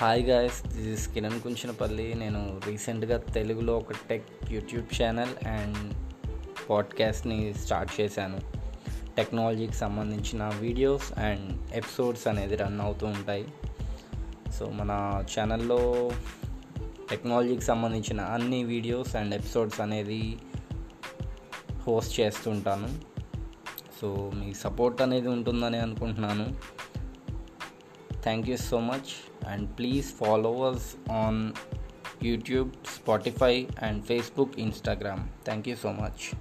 [0.00, 5.94] Hi guys this is Kiran Kunchinapalli నేను రీసెంట్గా తెలుగులో ఒక టెక్ యూట్యూబ్ ఛానల్ అండ్
[6.70, 8.38] పాడ్కాస్ట్ని స్టార్ట్ చేశాను.
[9.16, 13.48] టెక్నాలజీకి సంబంధించిన వీడియోస్ అండ్ ఎపిసోడ్స్ అనేది రన్ అవుతూ ఉంటాయి.
[14.52, 16.10] సో మన ఛానల్లో
[17.10, 20.38] టెక్నాలజీకి సంబంధించిన అన్ని వీడియోస్ అండ్ ఎపిసోడ్స్ అనేది
[21.86, 22.88] హోస్ట్ చేస్తుంటాను
[24.00, 26.78] సో మీ సపోర్ట్ అనేది ఉంటుందని అనుకుంటున్నాను.
[28.22, 31.54] thank you so much and please follow us on
[32.20, 35.26] YouTube, Spotify, and Facebook, Instagram.
[35.44, 36.34] Thank you so much.